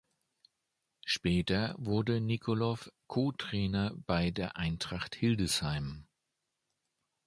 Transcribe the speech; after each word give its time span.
Später 1.05 1.75
wurde 1.77 2.21
Nikolow 2.21 2.89
Co-Trainer 3.05 3.93
bei 4.07 4.31
der 4.31 4.57
Eintracht 4.57 5.13
Hildesheim. 5.13 6.07